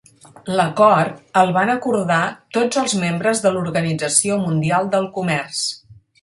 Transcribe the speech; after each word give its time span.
L'acord 0.59 1.19
el 1.41 1.51
van 1.57 1.71
acordar 1.73 2.21
tots 2.57 2.79
els 2.85 2.95
membres 3.03 3.43
de 3.45 3.53
l'Organització 3.59 4.41
Mundial 4.47 4.91
del 4.97 5.07
Comerç. 5.21 5.63